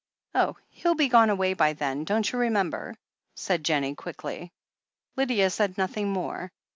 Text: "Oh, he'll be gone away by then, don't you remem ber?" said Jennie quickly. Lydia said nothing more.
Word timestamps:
"Oh, 0.33 0.55
he'll 0.69 0.95
be 0.95 1.07
gone 1.09 1.29
away 1.29 1.53
by 1.53 1.73
then, 1.73 2.05
don't 2.05 2.31
you 2.31 2.39
remem 2.39 2.71
ber?" 2.71 2.95
said 3.35 3.63
Jennie 3.63 3.93
quickly. 3.93 4.51
Lydia 5.15 5.51
said 5.51 5.77
nothing 5.77 6.09
more. 6.11 6.51